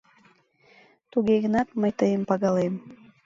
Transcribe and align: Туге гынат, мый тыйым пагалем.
Туге 1.11 1.35
гынат, 1.43 1.67
мый 1.79 1.91
тыйым 1.99 2.23
пагалем. 2.29 2.73